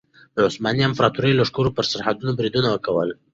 د 0.35 0.37
عثماني 0.47 0.83
امپراطورۍ 0.87 1.31
لښکرو 1.35 1.75
پر 1.77 1.85
سرحدونو 1.91 2.31
بریدونه 2.37 2.69
کول. 2.85 3.09